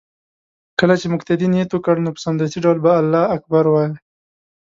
كله 0.79 0.95
چې 1.01 1.07
مقتدي 1.13 1.47
نيت 1.53 1.69
وكړ 1.73 1.95
نو 2.05 2.09
په 2.15 2.19
سمدستي 2.25 2.59
ډول 2.65 2.77
به 2.83 2.91
الله 3.01 3.23
اكبر 3.35 3.63
ووايي 3.67 3.93